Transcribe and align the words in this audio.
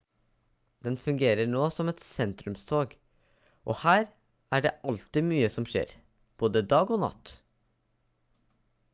den 0.85 0.95
fungerer 1.01 1.49
nå 1.49 1.65
som 1.73 1.91
et 1.91 1.99
sentrumstorg 2.05 2.95
og 3.73 3.77
her 3.81 4.01
er 4.57 4.63
det 4.67 4.71
alltid 4.91 5.27
mye 5.27 5.51
som 5.57 5.67
skjer 5.73 5.93
både 6.45 6.63
dag 6.73 6.95
og 6.97 7.03
natt 7.05 7.35